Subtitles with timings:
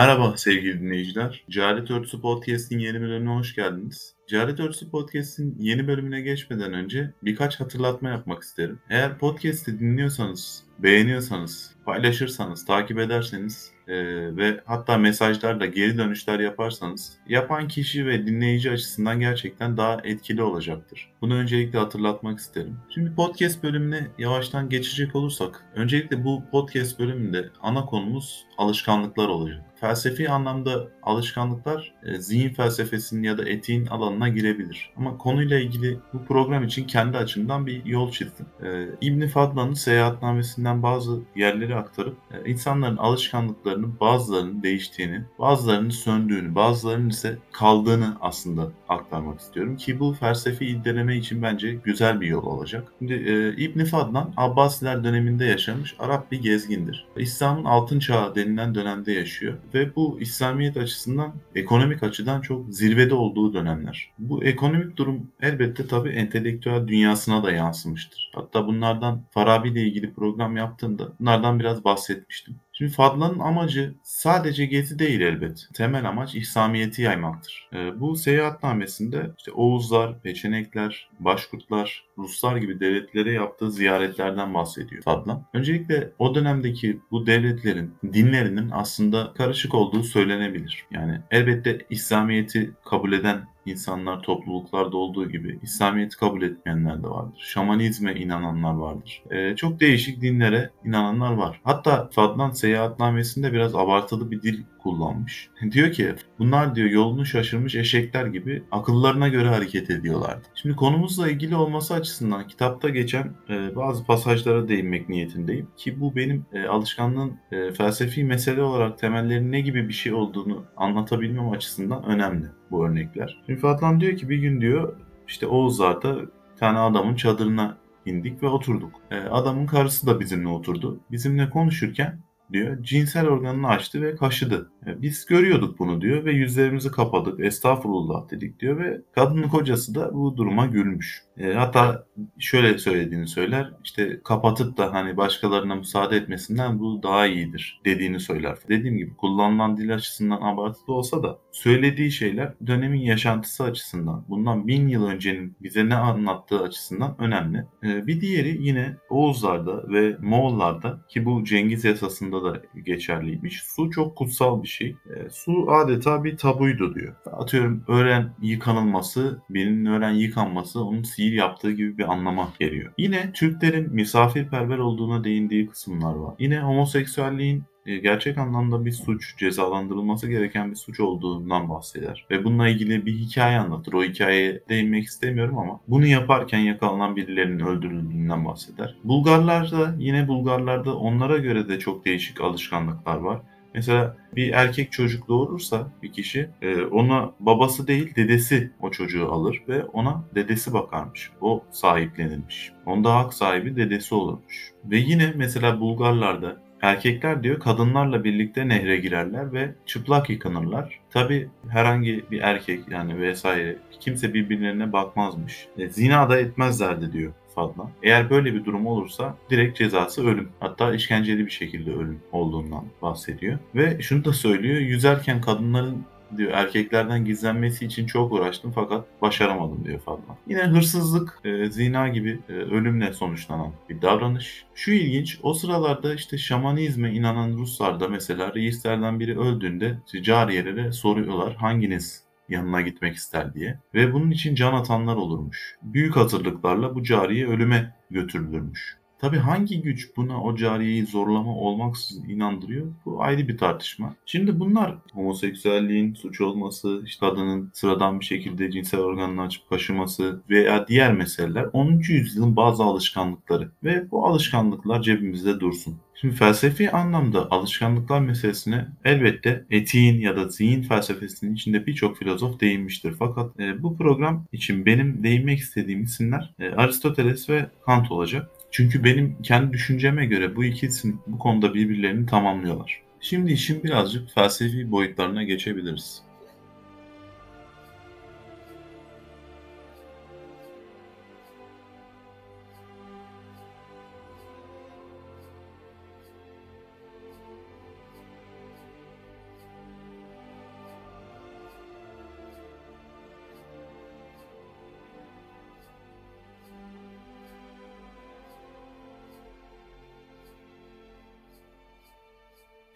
[0.00, 1.44] Merhaba sevgili dinleyiciler.
[1.50, 4.14] Cehalet Örtüsü Podcast'in yeni bölümüne hoş geldiniz.
[4.26, 8.78] Cehalet Örtüsü Podcast'in yeni bölümüne geçmeden önce birkaç hatırlatma yapmak isterim.
[8.90, 13.96] Eğer podcast'i dinliyorsanız, beğeniyorsanız, paylaşırsanız, takip ederseniz e,
[14.36, 21.10] ve hatta mesajlarla geri dönüşler yaparsanız yapan kişi ve dinleyici açısından gerçekten daha etkili olacaktır.
[21.20, 22.76] Bunu öncelikle hatırlatmak isterim.
[22.94, 29.69] Şimdi podcast bölümüne yavaştan geçecek olursak, öncelikle bu podcast bölümünde ana konumuz alışkanlıklar olacak.
[29.80, 34.90] Felsefi anlamda alışkanlıklar e, zihin felsefesinin ya da etiğin alanına girebilir.
[34.96, 38.46] Ama konuyla ilgili bu program için kendi açımdan bir yol çizdim.
[38.62, 47.08] E, İbn Fadlan'ın seyahatnamesinden bazı yerleri aktarıp e, insanların alışkanlıklarının bazılarının değiştiğini, bazılarının söndüğünü, bazılarının
[47.10, 52.92] ise kaldığını aslında aktarmak istiyorum ki bu felsefi irdeleme için bence güzel bir yol olacak.
[52.98, 57.06] Şimdi e, İbn Fadlan Abbasiler döneminde yaşamış Arap bir gezgindir.
[57.16, 63.54] İslam'ın altın çağı denilen dönemde yaşıyor ve bu İslamiyet açısından ekonomik açıdan çok zirvede olduğu
[63.54, 64.10] dönemler.
[64.18, 68.29] Bu ekonomik durum elbette tabii entelektüel dünyasına da yansımıştır.
[68.32, 72.60] Hatta bunlardan Farabi ile ilgili program yaptığımda bunlardan biraz bahsetmiştim.
[72.80, 75.68] Şimdi Fadla'nın amacı sadece gezi değil elbet.
[75.74, 77.68] Temel amaç İslamiyet'i yaymaktır.
[77.72, 85.44] E, bu seyahatnamesinde işte Oğuzlar, Peçenekler, Başkurtlar, Ruslar gibi devletlere yaptığı ziyaretlerden bahsediyor Fadlan.
[85.54, 90.84] Öncelikle o dönemdeki bu devletlerin dinlerinin aslında karışık olduğu söylenebilir.
[90.90, 97.38] Yani elbette İslamiyet'i kabul eden insanlar topluluklarda olduğu gibi İslamiyet'i kabul etmeyenler de vardır.
[97.38, 99.22] Şamanizme inananlar vardır.
[99.30, 101.60] Ee, çok değişik dinlere inananlar var.
[101.64, 105.50] Hatta Fadlan seyahatnamesinde biraz abartılı bir dil kullanmış.
[105.70, 110.42] diyor ki bunlar diyor yolunu şaşırmış eşekler gibi akıllarına göre hareket ediyorlardı.
[110.54, 115.68] Şimdi konumuzla ilgili olması açısından kitapta geçen e, bazı pasajlara değinmek niyetindeyim.
[115.76, 120.64] Ki bu benim e, alışkanlığın e, felsefi mesele olarak temellerinin ne gibi bir şey olduğunu
[120.76, 123.42] anlatabilmem açısından önemli bu örnekler.
[123.46, 124.96] Şimdi Fatlan diyor ki bir gün diyor
[125.28, 126.16] işte Oğuzlar'da
[126.58, 127.76] tane adamın çadırına
[128.06, 128.92] indik ve oturduk.
[129.10, 131.00] E, adamın karısı da bizimle oturdu.
[131.10, 132.20] Bizimle konuşurken
[132.52, 132.82] diyor.
[132.82, 134.70] Cinsel organını açtı ve kaşıdı.
[134.86, 137.40] E, biz görüyorduk bunu diyor ve yüzlerimizi kapadık.
[137.40, 141.22] Estağfurullah dedik diyor ve kadının kocası da bu duruma gülmüş.
[141.40, 142.06] E, hatta
[142.38, 143.72] şöyle söylediğini söyler.
[143.84, 148.58] İşte kapatıp da hani başkalarına müsaade etmesinden bu daha iyidir dediğini söyler.
[148.68, 154.88] Dediğim gibi kullanılan dil açısından abartılı olsa da söylediği şeyler dönemin yaşantısı açısından bundan bin
[154.88, 157.64] yıl öncenin bize ne anlattığı açısından önemli.
[157.84, 163.62] E, bir diğeri yine Oğuzlarda ve Moğollarda ki bu Cengiz yasasında da geçerliymiş.
[163.62, 164.88] Su çok kutsal bir şey.
[164.88, 167.14] E, su adeta bir tabuydu diyor.
[167.32, 172.92] Atıyorum öğren yıkanılması, birinin öğren yıkanması onun sihir yaptığı gibi bir anlama geliyor.
[172.98, 176.34] Yine Türklerin misafirperver olduğuna değindiği kısımlar var.
[176.38, 182.26] Yine homoseksüelliğin e, gerçek anlamda bir suç, cezalandırılması gereken bir suç olduğundan bahseder.
[182.30, 183.92] Ve bununla ilgili bir hikaye anlatır.
[183.92, 188.96] O hikayeye değinmek istemiyorum ama bunu yaparken yakalanan birilerinin öldürüldüğünden bahseder.
[189.04, 193.40] Bulgarlarda yine Bulgarlarda onlara göre de çok değişik alışkanlıklar var.
[193.74, 199.62] Mesela bir erkek çocuk doğurursa bir kişi e, ona babası değil dedesi o çocuğu alır
[199.68, 201.30] ve ona dedesi bakarmış.
[201.40, 202.72] O sahiplenilmiş.
[202.86, 204.72] Onda hak sahibi dedesi olurmuş.
[204.84, 211.00] Ve yine mesela Bulgarlarda Erkekler diyor kadınlarla birlikte nehre girerler ve çıplak yıkanırlar.
[211.10, 215.68] Tabi herhangi bir erkek yani vesaire kimse birbirlerine bakmazmış.
[215.78, 217.90] E, zina da etmezlerdi diyor fazla.
[218.02, 220.48] Eğer böyle bir durum olursa direkt cezası ölüm.
[220.60, 223.58] Hatta işkenceli bir şekilde ölüm olduğundan bahsediyor.
[223.74, 224.78] Ve şunu da söylüyor.
[224.80, 226.04] Yüzerken kadınların
[226.36, 230.36] diyor erkeklerden gizlenmesi için çok uğraştım fakat başaramadım diyor Fatma.
[230.48, 234.64] Yine hırsızlık, e, zina gibi e, ölümle sonuçlanan bir davranış.
[234.74, 241.54] Şu ilginç o sıralarda işte şamanizme inanan Ruslarda mesela reislerden biri öldüğünde işte cariyelere soruyorlar
[241.54, 243.78] hanginiz yanına gitmek ister diye.
[243.94, 245.76] Ve bunun için can atanlar olurmuş.
[245.82, 248.99] Büyük hazırlıklarla bu cariye ölüme götürülürmüş.
[249.20, 252.86] Tabi hangi güç buna o cariyeyi zorlama olmaksızın inandırıyor?
[253.04, 254.14] Bu ayrı bir tartışma.
[254.26, 260.88] Şimdi bunlar homoseksüelliğin suç olması, işte kadının sıradan bir şekilde cinsel organını açıp kaşıması veya
[260.88, 262.00] diğer meseleler 10.
[262.08, 265.96] yüzyılın bazı alışkanlıkları ve bu alışkanlıklar cebimizde dursun.
[266.20, 273.14] Şimdi felsefi anlamda alışkanlıklar meselesine elbette etiğin ya da zihin felsefesinin içinde birçok filozof değinmiştir.
[273.18, 278.50] Fakat e, bu program için benim değinmek istediğim isimler e, Aristoteles ve Kant olacak.
[278.70, 283.02] Çünkü benim kendi düşünceme göre bu iki isim bu konuda birbirlerini tamamlıyorlar.
[283.20, 286.22] Şimdi işin birazcık felsefi boyutlarına geçebiliriz.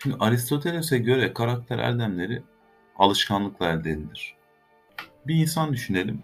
[0.04, 2.42] Şimdi Aristoteles'e göre karakter erdemleri
[2.96, 4.34] alışkanlıkla elde edilir.
[5.26, 6.22] Bir insan düşünelim.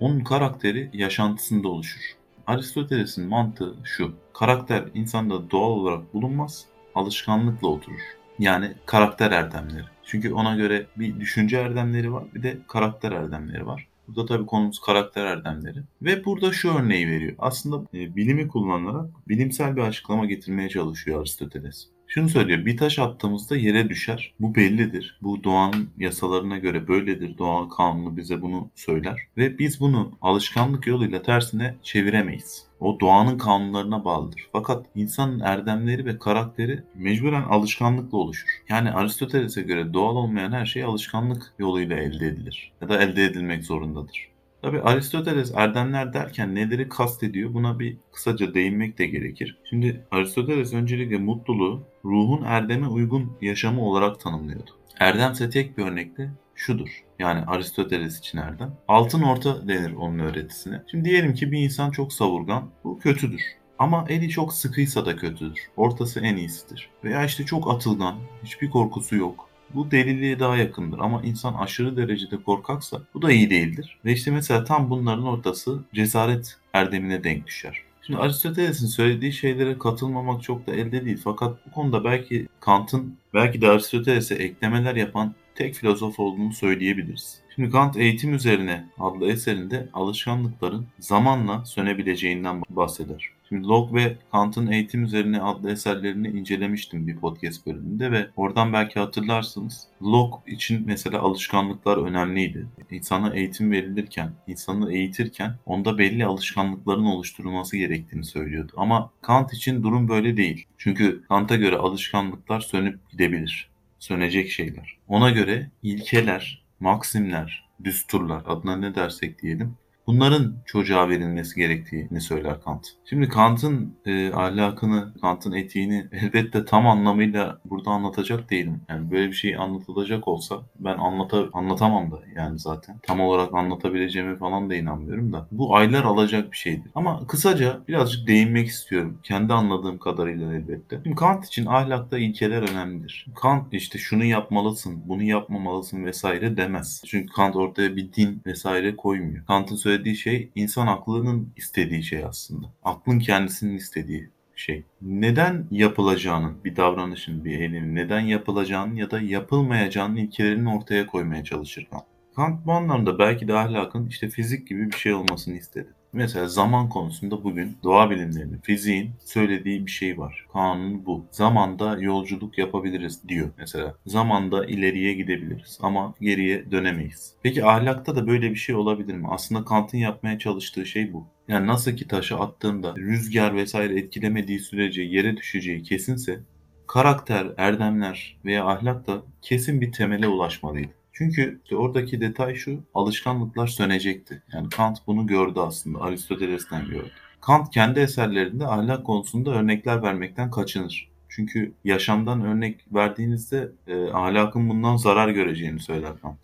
[0.00, 2.00] Onun karakteri yaşantısında oluşur.
[2.46, 4.14] Aristoteles'in mantığı şu.
[4.32, 8.00] Karakter insanda doğal olarak bulunmaz, alışkanlıkla oturur.
[8.38, 9.86] Yani karakter erdemleri.
[10.04, 13.88] Çünkü ona göre bir düşünce erdemleri var, bir de karakter erdemleri var.
[14.08, 15.78] Burada tabii konumuz karakter erdemleri.
[16.02, 17.34] Ve burada şu örneği veriyor.
[17.38, 21.95] Aslında e, bilimi kullanarak bilimsel bir açıklama getirmeye çalışıyor Aristoteles.
[22.08, 22.66] Şunu söylüyor.
[22.66, 24.34] Bir taş attığımızda yere düşer.
[24.40, 25.18] Bu bellidir.
[25.22, 27.38] Bu doğanın yasalarına göre böyledir.
[27.38, 29.20] Doğa kanunu bize bunu söyler.
[29.36, 32.66] Ve biz bunu alışkanlık yoluyla tersine çeviremeyiz.
[32.80, 34.48] O doğanın kanunlarına bağlıdır.
[34.52, 38.48] Fakat insanın erdemleri ve karakteri mecburen alışkanlıkla oluşur.
[38.68, 42.72] Yani Aristoteles'e göre doğal olmayan her şey alışkanlık yoluyla elde edilir.
[42.80, 44.35] Ya da elde edilmek zorundadır.
[44.66, 49.58] Tabi Aristoteles erdemler derken neleri kastediyor buna bir kısaca değinmek de gerekir.
[49.70, 54.70] Şimdi Aristoteles öncelikle mutluluğu ruhun erdeme uygun yaşamı olarak tanımlıyordu.
[54.98, 57.04] Erdemse tek bir örnekte şudur.
[57.18, 58.76] Yani Aristoteles için erdem.
[58.88, 60.82] Altın orta denir onun öğretisine.
[60.90, 62.68] Şimdi diyelim ki bir insan çok savurgan.
[62.84, 63.42] Bu kötüdür.
[63.78, 65.60] Ama eli çok sıkıysa da kötüdür.
[65.76, 66.90] Ortası en iyisidir.
[67.04, 69.48] Veya işte çok atılgan, hiçbir korkusu yok.
[69.74, 73.98] Bu deliliğe daha yakındır ama insan aşırı derecede korkaksa bu da iyi değildir.
[74.04, 77.82] Ve işte mesela tam bunların ortası cesaret erdemine denk düşer.
[78.02, 81.20] Şimdi Aristoteles'in söylediği şeylere katılmamak çok da elde değil.
[81.24, 87.40] Fakat bu konuda belki Kant'ın belki de Aristoteles'e eklemeler yapan tek filozof olduğunu söyleyebiliriz.
[87.54, 93.35] Şimdi Kant Eğitim Üzerine adlı eserinde alışkanlıkların zamanla sönebileceğinden bahseder.
[93.48, 99.00] Şimdi Locke ve Kant'ın Eğitim Üzerine adlı eserlerini incelemiştim bir podcast bölümünde ve oradan belki
[99.00, 99.88] hatırlarsınız.
[100.02, 102.66] Locke için mesela alışkanlıklar önemliydi.
[102.90, 108.72] İnsana eğitim verilirken, insanı eğitirken onda belli alışkanlıkların oluşturulması gerektiğini söylüyordu.
[108.76, 110.66] Ama Kant için durum böyle değil.
[110.78, 113.70] Çünkü Kant'a göre alışkanlıklar sönüp gidebilir.
[113.98, 114.96] Sönecek şeyler.
[115.08, 119.76] Ona göre ilkeler, maksimler, düsturlar adına ne dersek diyelim
[120.06, 122.86] bunların çocuğa verilmesi gerektiğini söyler Kant.
[123.04, 128.80] Şimdi Kant'ın e, ahlakını, Kant'ın etiğini elbette tam anlamıyla burada anlatacak değilim.
[128.88, 132.98] Yani böyle bir şey anlatılacak olsa ben anlata, anlatamam da yani zaten.
[133.02, 135.48] Tam olarak anlatabileceğime falan da inanmıyorum da.
[135.52, 136.90] Bu aylar alacak bir şeydir.
[136.94, 139.20] Ama kısaca birazcık değinmek istiyorum.
[139.22, 141.00] Kendi anladığım kadarıyla elbette.
[141.02, 143.26] Şimdi Kant için ahlakta ilkeler önemlidir.
[143.34, 147.02] Kant işte şunu yapmalısın, bunu yapmamalısın vesaire demez.
[147.06, 149.46] Çünkü Kant ortaya bir din vesaire koymuyor.
[149.46, 152.66] Kant'ın söylediği söylediği şey insan aklının istediği şey aslında.
[152.84, 154.84] Aklın kendisinin istediği şey.
[155.02, 161.86] Neden yapılacağının, bir davranışın, bir eylemin neden yapılacağının ya da yapılmayacağının ilkelerini ortaya koymaya çalışır
[161.90, 162.04] Kant.
[162.36, 165.88] Kant bu anlamda belki de ahlakın işte fizik gibi bir şey olmasını istedi.
[166.16, 170.46] Mesela zaman konusunda bugün doğa bilimlerinin, fiziğin söylediği bir şey var.
[170.52, 171.26] Kanun bu.
[171.30, 173.94] Zamanda yolculuk yapabiliriz diyor mesela.
[174.06, 177.34] Zamanda ileriye gidebiliriz ama geriye dönemeyiz.
[177.42, 179.26] Peki ahlakta da böyle bir şey olabilir mi?
[179.30, 181.26] Aslında Kant'ın yapmaya çalıştığı şey bu.
[181.48, 186.40] Yani nasıl ki taşı attığında rüzgar vesaire etkilemediği sürece yere düşeceği kesinse
[186.86, 190.92] karakter, erdemler veya ahlak da kesin bir temele ulaşmalıydı.
[191.18, 194.42] Çünkü oradaki detay şu, alışkanlıklar sönecekti.
[194.52, 197.10] Yani Kant bunu gördü aslında, Aristoteles'ten gördü.
[197.40, 201.08] Kant kendi eserlerinde ahlak konusunda örnekler vermekten kaçınır.
[201.28, 206.38] Çünkü yaşamdan örnek verdiğinizde e, ahlakın bundan zarar göreceğini söyler Kant.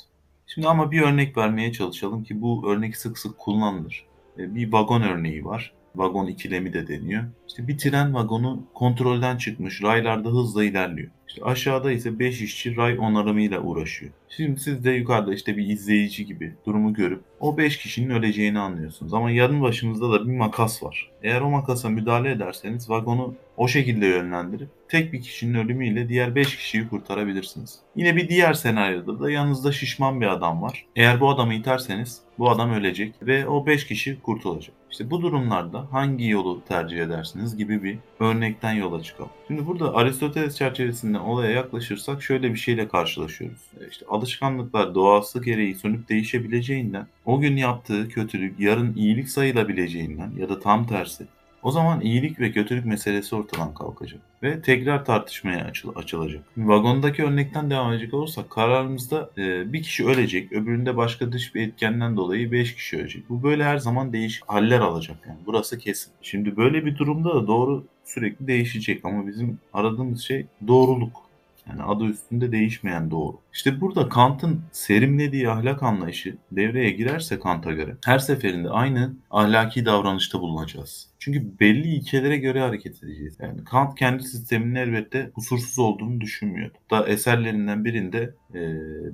[0.46, 4.06] Şimdi ama bir örnek vermeye çalışalım ki bu örnek sık sık kullanılır.
[4.38, 5.72] E, bir vagon örneği var.
[5.94, 7.24] Vagon ikilemi de deniyor.
[7.48, 11.10] İşte bir tren vagonu kontrolden çıkmış, raylarda hızla ilerliyor.
[11.28, 14.12] İşte aşağıda ise 5 işçi ray onarımıyla uğraşıyor.
[14.28, 19.14] Şimdi siz de yukarıda işte bir izleyici gibi durumu görüp o 5 kişinin öleceğini anlıyorsunuz.
[19.14, 21.10] Ama yanın başınızda da bir makas var.
[21.22, 26.56] Eğer o makasa müdahale ederseniz vagonu o şekilde yönlendirip tek bir kişinin ölümüyle diğer 5
[26.56, 27.78] kişiyi kurtarabilirsiniz.
[27.96, 30.86] Yine bir diğer senaryoda da yanınızda şişman bir adam var.
[30.96, 34.74] Eğer bu adamı iterseniz bu adam ölecek ve o 5 kişi kurtulacak.
[34.90, 39.30] İşte bu durumlarda hangi yolu tercih edersiniz gibi bir örnekten yola çıkalım.
[39.46, 43.60] Şimdi burada Aristoteles çerçevesinde olaya yaklaşırsak şöyle bir şeyle karşılaşıyoruz.
[43.80, 50.48] E, işte alışkanlıklar doğası gereği sönüp değişebileceğinden o gün yaptığı kötülük yarın iyilik sayılabileceğinden ya
[50.48, 51.26] da tam tersi
[51.62, 56.44] o zaman iyilik ve kötülük meselesi ortadan kalkacak ve tekrar tartışmaya açıl açılacak.
[56.56, 62.16] Vagondaki örnekten devam edecek olursak kararımızda e, bir kişi ölecek, öbüründe başka dış bir etkenden
[62.16, 63.28] dolayı 5 kişi ölecek.
[63.28, 65.38] Bu böyle her zaman değişik haller alacak yani.
[65.46, 66.12] Burası kesin.
[66.22, 71.21] Şimdi böyle bir durumda da doğru sürekli değişecek ama bizim aradığımız şey doğruluk.
[71.68, 73.40] Yani adı üstünde değişmeyen doğru.
[73.52, 80.40] İşte burada Kant'ın serimlediği ahlak anlayışı devreye girerse Kant'a göre her seferinde aynı ahlaki davranışta
[80.40, 81.08] bulunacağız.
[81.18, 83.36] Çünkü belli ilkelere göre hareket edeceğiz.
[83.40, 86.70] Yani Kant kendi sisteminin elbette kusursuz olduğunu düşünmüyor.
[86.90, 88.60] Da eserlerinden birinde e,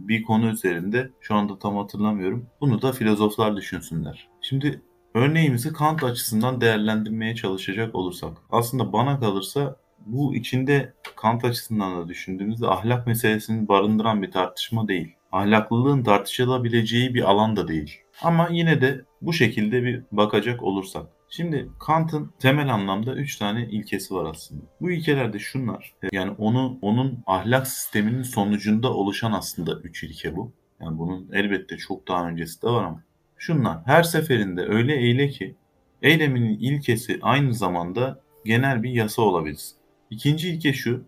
[0.09, 2.47] bir konu üzerinde şu anda tam hatırlamıyorum.
[2.61, 4.29] Bunu da filozoflar düşünsünler.
[4.41, 4.83] Şimdi
[5.15, 9.77] örneğimizi Kant açısından değerlendirmeye çalışacak olursak aslında bana kalırsa
[10.13, 15.15] bu içinde Kant açısından da düşündüğümüzde ahlak meselesini barındıran bir tartışma değil.
[15.33, 18.01] Ahlaklılığın tartışılabileceği bir alan da değil.
[18.23, 21.07] Ama yine de bu şekilde bir bakacak olursak.
[21.31, 24.63] Şimdi Kant'ın temel anlamda üç tane ilkesi var aslında.
[24.81, 25.95] Bu ilkeler de şunlar.
[26.13, 30.53] Yani onu onun ahlak sisteminin sonucunda oluşan aslında üç ilke bu.
[30.81, 33.03] Yani bunun elbette çok daha öncesi de var ama.
[33.39, 33.79] Şunlar.
[33.87, 35.55] Her seferinde öyle eyle ki
[36.03, 39.78] eyleminin ilkesi aynı zamanda genel bir yasa olabilsin.
[40.11, 41.05] İkinci ilke şu,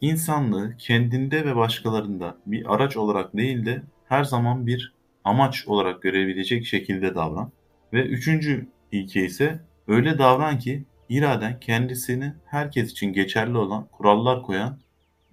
[0.00, 4.92] insanlığı kendinde ve başkalarında bir araç olarak değil de her zaman bir
[5.24, 7.52] amaç olarak görebilecek şekilde davran.
[7.92, 14.78] Ve üçüncü ilke ise öyle davran ki iraden kendisini herkes için geçerli olan kurallar koyan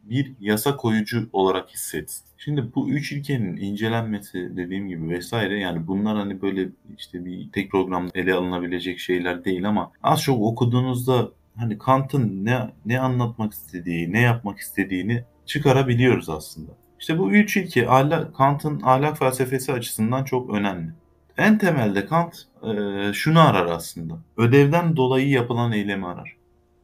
[0.04, 2.26] bir yasa koyucu olarak hissetsin.
[2.38, 7.72] Şimdi bu üç ilkenin incelenmesi dediğim gibi vesaire yani bunlar hani böyle işte bir tek
[7.72, 14.14] programda ele alınabilecek şeyler değil ama az çok okuduğunuzda hani Kant'ın ne ne anlatmak istediği,
[14.14, 16.72] ne yapmak istediğini çıkarabiliyoruz aslında.
[17.00, 20.92] İşte bu üç ilke ahlak, Kant'ın ahlak felsefesi açısından çok önemli.
[21.38, 22.74] En temelde Kant e,
[23.14, 24.20] şunu arar aslında.
[24.38, 26.36] Ödevden dolayı yapılan eylemi arar.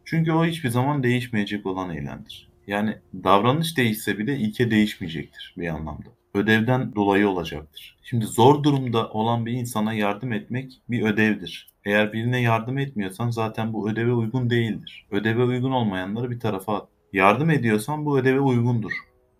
[0.05, 2.49] Çünkü o hiçbir zaman değişmeyecek olan eylemdir.
[2.67, 6.09] Yani davranış değişse bile ilke değişmeyecektir bir anlamda.
[6.37, 7.97] Ödevden dolayı olacaktır.
[8.03, 11.69] Şimdi zor durumda olan bir insana yardım etmek bir ödevdir.
[11.85, 15.07] Eğer birine yardım etmiyorsan zaten bu ödeve uygun değildir.
[15.11, 16.87] Ödeve uygun olmayanları bir tarafa at.
[17.13, 18.91] Yardım ediyorsan bu ödeve uygundur.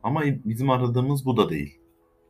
[0.04, 1.80] Ama bizim aradığımız bu da değil.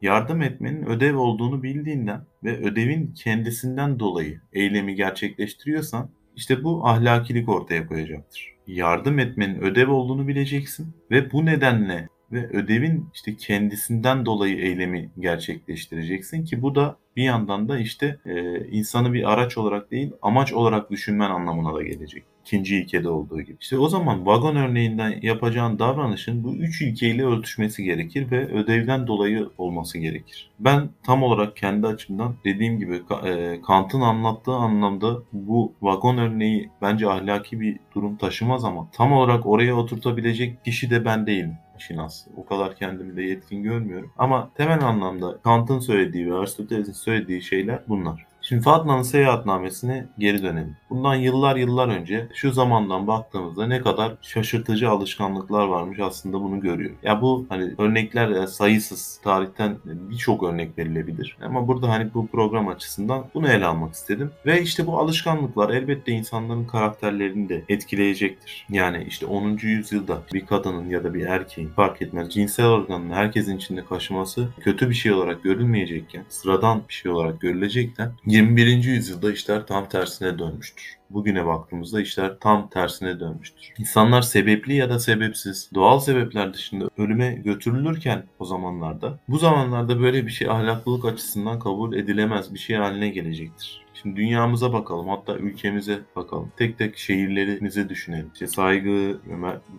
[0.01, 7.87] Yardım etmenin ödev olduğunu bildiğinden ve ödevin kendisinden dolayı eylemi gerçekleştiriyorsan işte bu ahlakilik ortaya
[7.87, 8.53] koyacaktır.
[8.67, 16.45] Yardım etmenin ödev olduğunu bileceksin ve bu nedenle ve ödevin işte kendisinden dolayı eylemi gerçekleştireceksin
[16.45, 20.91] ki bu da bir yandan da işte e, insanı bir araç olarak değil amaç olarak
[20.91, 22.23] düşünmen anlamına da gelecek.
[22.41, 23.57] İkinci ilkede olduğu gibi.
[23.61, 29.49] İşte o zaman vagon örneğinden yapacağın davranışın bu üç ilkeyle örtüşmesi gerekir ve ödevden dolayı
[29.57, 30.51] olması gerekir.
[30.59, 37.09] Ben tam olarak kendi açımdan dediğim gibi e, Kant'ın anlattığı anlamda bu vagon örneği bence
[37.09, 42.31] ahlaki bir durum taşımaz ama tam olarak oraya oturtabilecek kişi de ben değilim işin aslı.
[42.37, 44.13] O kadar kendimi de yetkin görmüyorum.
[44.17, 48.25] Ama temel anlamda Kant'ın söylediği ve Aristoteles'in söylediği şeyler bunlar.
[48.49, 50.75] Şimdi Fatma'nın seyahatnamesine geri dönelim.
[50.89, 56.91] Bundan yıllar yıllar önce şu zamandan baktığımızda ne kadar şaşırtıcı alışkanlıklar varmış aslında bunu görüyor.
[57.03, 61.37] Ya bu hani örnekler sayısız tarihten birçok örnek verilebilir.
[61.41, 64.31] Ama burada hani bu program açısından bunu ele almak istedim.
[64.45, 68.65] Ve işte bu alışkanlıklar elbette insanların karakterlerini de etkileyecektir.
[68.69, 69.57] Yani işte 10.
[69.61, 74.89] yüzyılda bir kadının ya da bir erkeğin fark etmez cinsel organını herkesin içinde kaşıması kötü
[74.89, 78.83] bir şey olarak görülmeyecekken, sıradan bir şey olarak görülecekken 21.
[78.83, 80.97] yüzyılda işler tam tersine dönmüştür.
[81.09, 83.73] Bugüne baktığımızda işler tam tersine dönmüştür.
[83.77, 90.25] İnsanlar sebepli ya da sebepsiz doğal sebepler dışında ölüme götürülürken o zamanlarda bu zamanlarda böyle
[90.25, 93.86] bir şey ahlaklılık açısından kabul edilemez bir şey haline gelecektir.
[94.01, 96.51] Şimdi dünyamıza bakalım hatta ülkemize bakalım.
[96.57, 98.29] Tek tek şehirlerimizi düşünelim.
[98.33, 99.19] İşte saygı,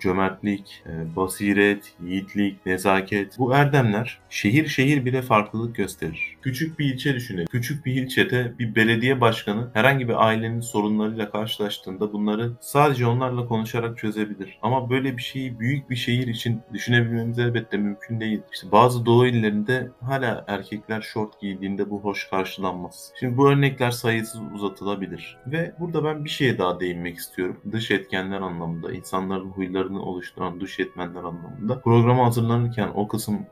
[0.00, 3.38] cömertlik, e, basiret, yiğitlik, nezaket.
[3.38, 6.36] Bu erdemler şehir şehir bile farklılık gösterir.
[6.42, 7.46] Küçük bir ilçe düşünelim.
[7.46, 13.98] Küçük bir ilçede bir belediye başkanı herhangi bir ailenin sorunlarıyla karşılaştığında bunları sadece onlarla konuşarak
[13.98, 14.58] çözebilir.
[14.62, 18.40] Ama böyle bir şeyi büyük bir şehir için düşünebilmemiz elbette mümkün değil.
[18.52, 23.12] İşte bazı doğu illerinde hala erkekler şort giydiğinde bu hoş karşılanmaz.
[23.20, 25.38] Şimdi bu örnekler sayısız uzatılabilir.
[25.46, 27.60] Ve burada ben bir şeye daha değinmek istiyorum.
[27.72, 31.80] Dış etkenler anlamında, insanların huylarını oluşturan dış etmenler anlamında.
[31.80, 33.46] Programa hazırlanırken o kısım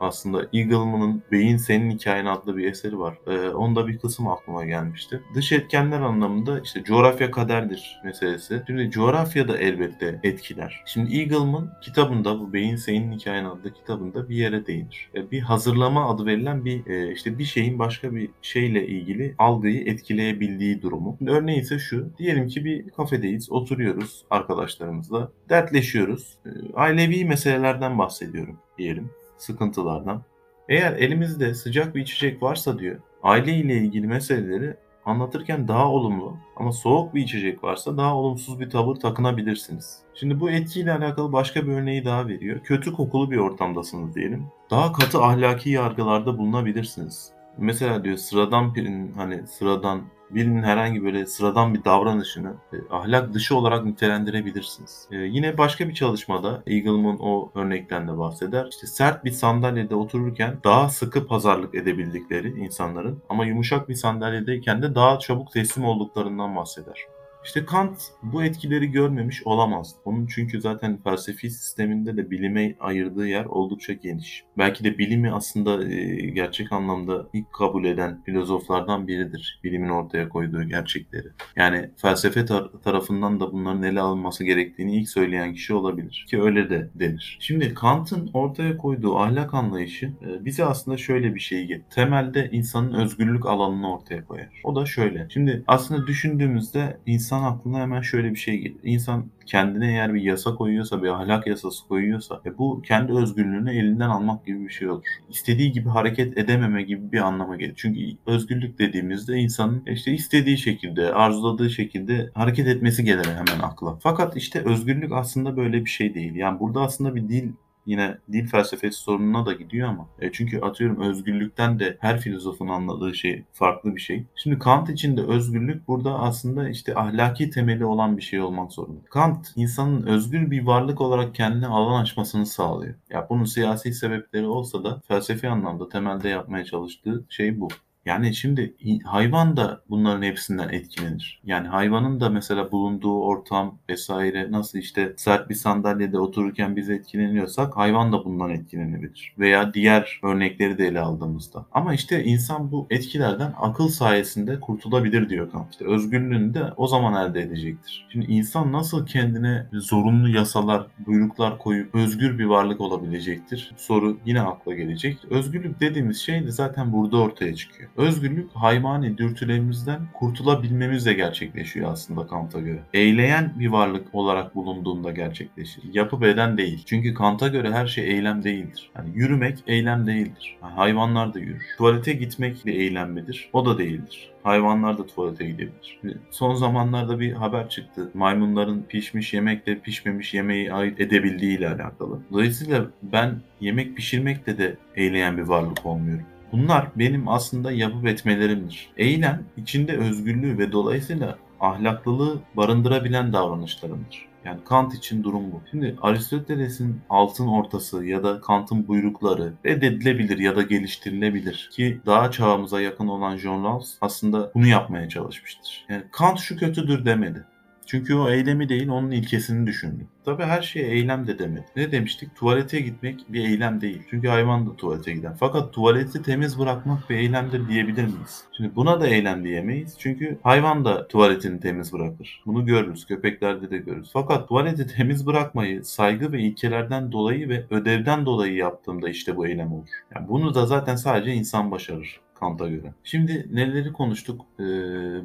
[0.00, 3.18] aslında Eagleman'ın Beyin Senin Hikayen adlı bir eseri var.
[3.26, 5.22] Ee, onda bir kısım aklıma gelmişti.
[5.34, 8.62] Dış etkenler anlamında işte coğrafya kaderdir meselesi.
[8.66, 10.82] Şimdi coğrafya da elbette etkiler.
[10.86, 15.10] Şimdi Eagleman kitabında bu Beyin Senin Hikayen adlı kitabında bir yere değinir.
[15.14, 19.86] E, bir hazırlama adı verilen bir e, işte bir şeyin başka bir şeyle ilgili algıyı
[19.86, 21.14] etkileyebildiği durumu.
[21.18, 22.10] Şimdi örneği ise şu.
[22.18, 26.38] Diyelim ki bir kafedeyiz, oturuyoruz arkadaşlarımızla, dertleşiyoruz.
[26.46, 30.22] E, ailevi meselelerden bahsediyorum diyelim sıkıntılardan.
[30.68, 36.72] Eğer elimizde sıcak bir içecek varsa diyor, aile ile ilgili meseleleri anlatırken daha olumlu ama
[36.72, 39.98] soğuk bir içecek varsa daha olumsuz bir tavır takınabilirsiniz.
[40.14, 42.60] Şimdi bu etkiyle alakalı başka bir örneği daha veriyor.
[42.60, 44.46] Kötü kokulu bir ortamdasınız diyelim.
[44.70, 47.32] Daha katı ahlaki yargılarda bulunabilirsiniz.
[47.58, 53.56] Mesela diyor sıradan birinin hani sıradan birinin herhangi böyle sıradan bir davranışını e, ahlak dışı
[53.56, 55.08] olarak nitelendirebilirsiniz.
[55.10, 58.66] E, yine başka bir çalışmada Eagleman o örnekten de bahseder.
[58.70, 64.94] İşte sert bir sandalyede otururken daha sıkı pazarlık edebildikleri insanların ama yumuşak bir sandalyedeyken de
[64.94, 67.15] daha çabuk teslim olduklarından bahseder.
[67.46, 69.94] İşte Kant bu etkileri görmemiş olamaz.
[70.04, 74.44] Onun çünkü zaten felsefi sisteminde de bilime ayırdığı yer oldukça geniş.
[74.58, 79.60] Belki de bilimi aslında e, gerçek anlamda ilk kabul eden filozoflardan biridir.
[79.64, 81.28] Bilimin ortaya koyduğu gerçekleri.
[81.56, 86.26] Yani felsefe tar- tarafından da bunların ele alınması gerektiğini ilk söyleyen kişi olabilir.
[86.30, 87.38] Ki öyle de denir.
[87.40, 91.90] Şimdi Kant'ın ortaya koyduğu ahlak anlayışı e, bize aslında şöyle bir şey getirir.
[91.90, 94.60] Temelde insanın özgürlük alanını ortaya koyar.
[94.64, 95.26] O da şöyle.
[95.30, 98.76] Şimdi aslında düşündüğümüzde insan insan aklına hemen şöyle bir şey gelir.
[98.82, 104.08] İnsan kendine eğer bir yasa koyuyorsa, bir ahlak yasası koyuyorsa e bu kendi özgürlüğünü elinden
[104.08, 105.04] almak gibi bir şey olur.
[105.30, 107.74] İstediği gibi hareket edememe gibi bir anlama gelir.
[107.76, 113.98] Çünkü özgürlük dediğimizde insanın işte istediği şekilde, arzuladığı şekilde hareket etmesi gelir hemen akla.
[114.02, 116.34] Fakat işte özgürlük aslında böyle bir şey değil.
[116.34, 117.52] Yani burada aslında bir dil
[117.86, 123.14] yine dil felsefesi sorununa da gidiyor ama e, çünkü atıyorum özgürlükten de her filozofun anladığı
[123.14, 124.24] şey farklı bir şey.
[124.34, 129.00] Şimdi Kant için de özgürlük burada aslında işte ahlaki temeli olan bir şey olmak zorunda.
[129.10, 132.94] Kant insanın özgür bir varlık olarak kendine alan açmasını sağlıyor.
[133.10, 137.68] Ya bunun siyasi sebepleri olsa da felsefi anlamda temelde yapmaya çalıştığı şey bu.
[138.06, 141.40] Yani şimdi hayvan da bunların hepsinden etkilenir.
[141.44, 147.76] Yani hayvanın da mesela bulunduğu ortam vesaire nasıl işte sert bir sandalyede otururken biz etkileniyorsak
[147.76, 149.34] hayvan da bundan etkilenebilir.
[149.38, 151.66] Veya diğer örnekleri de ele aldığımızda.
[151.72, 155.72] Ama işte insan bu etkilerden akıl sayesinde kurtulabilir diyor Kant.
[155.72, 158.06] İşte özgürlüğünü de o zaman elde edecektir.
[158.12, 163.72] Şimdi insan nasıl kendine zorunlu yasalar, buyruklar koyup özgür bir varlık olabilecektir?
[163.76, 165.18] Soru yine akla gelecek.
[165.30, 167.90] Özgürlük dediğimiz şey de zaten burada ortaya çıkıyor.
[167.96, 172.78] Özgürlük hayvani dürtülerimizden kurtulabilmemizle gerçekleşiyor aslında Kant'a göre.
[172.94, 175.82] Eyleyen bir varlık olarak bulunduğunda gerçekleşir.
[175.92, 176.82] Yapı beden değil.
[176.86, 178.90] Çünkü Kant'a göre her şey eylem değildir.
[178.96, 180.56] Yani yürümek eylem değildir.
[180.62, 181.66] Yani hayvanlar da yürür.
[181.78, 183.50] Tuvalete gitmek bir eylem midir?
[183.52, 185.98] O da değildir hayvanlar da tuvalete gidebilir.
[186.30, 188.10] Son zamanlarda bir haber çıktı.
[188.14, 192.20] Maymunların pişmiş yemekle pişmemiş yemeği ayırt edebildiği ile alakalı.
[192.32, 196.26] Dolayısıyla ben yemek pişirmekle de eyleyen bir varlık olmuyorum.
[196.52, 198.88] Bunlar benim aslında yapıp etmelerimdir.
[198.96, 204.26] Eylem içinde özgürlüğü ve dolayısıyla ahlaklılığı barındırabilen davranışlarımdır.
[204.44, 205.60] Yani Kant için durum bu.
[205.70, 212.80] Şimdi Aristoteles'in altın ortası ya da Kant'ın buyrukları reddedilebilir ya da geliştirilebilir ki daha çağımıza
[212.80, 215.86] yakın olan John Rawls aslında bunu yapmaya çalışmıştır.
[215.88, 217.44] Yani Kant şu kötüdür demedi.
[217.86, 220.06] Çünkü o eylemi değil onun ilkesini düşündü.
[220.24, 221.64] Tabi her şey eylem de demedi.
[221.76, 222.36] Ne demiştik?
[222.36, 224.02] Tuvalete gitmek bir eylem değil.
[224.10, 225.32] Çünkü hayvan da tuvalete gider.
[225.40, 228.44] Fakat tuvaleti temiz bırakmak bir eylemdir diyebilir miyiz?
[228.56, 229.94] Şimdi buna da eylem diyemeyiz.
[229.98, 232.42] Çünkü hayvan da tuvaletini temiz bırakır.
[232.46, 233.06] Bunu görürüz.
[233.06, 234.10] Köpeklerde de görürüz.
[234.12, 239.72] Fakat tuvaleti temiz bırakmayı saygı ve ilkelerden dolayı ve ödevden dolayı yaptığımda işte bu eylem
[239.72, 239.88] olur.
[240.14, 242.20] Yani bunu da zaten sadece insan başarır.
[242.40, 242.94] Kant'a göre.
[243.04, 244.46] Şimdi neleri konuştuk?
[244.60, 244.62] Ee,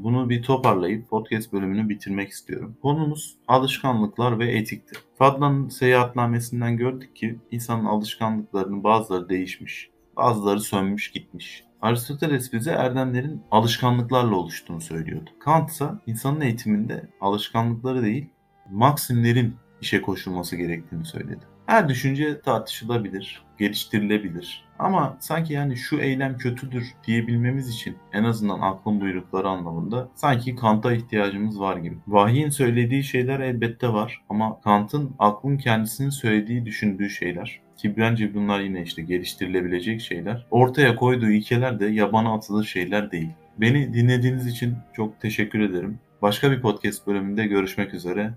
[0.04, 2.78] bunu bir toparlayıp podcast bölümünü bitirmek istiyorum.
[2.82, 5.00] Konumuz alışkanlıklar ve etikti.
[5.17, 11.63] Fadla'nın seyahatnamesinden gördük ki insanın alışkanlıklarının bazıları değişmiş, bazıları sönmüş gitmiş.
[11.82, 15.30] Aristoteles bize erdemlerin alışkanlıklarla oluştuğunu söylüyordu.
[15.39, 18.30] Kant ise insanın eğitiminde alışkanlıkları değil,
[18.71, 21.39] maksimlerin işe koşulması gerektiğini söyledi.
[21.65, 24.63] Her düşünce tartışılabilir, geliştirilebilir.
[24.80, 30.93] Ama sanki yani şu eylem kötüdür diyebilmemiz için en azından aklın buyrukları anlamında sanki Kant'a
[30.93, 31.97] ihtiyacımız var gibi.
[32.08, 38.60] Vahyin söylediği şeyler elbette var ama Kant'ın aklın kendisinin söylediği, düşündüğü şeyler ki bence bunlar
[38.60, 40.47] yine işte geliştirilebilecek şeyler.
[40.52, 43.30] Ortaya koyduğu ilkeler de yabana atılır şeyler değil.
[43.58, 46.00] Beni dinlediğiniz için çok teşekkür ederim.
[46.21, 48.34] Başka bir podcast bölümünde görüşmek üzere.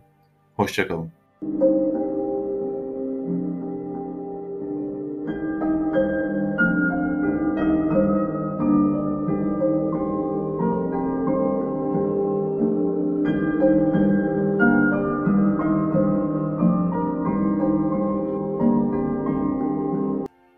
[0.57, 1.13] Hoşçakalın.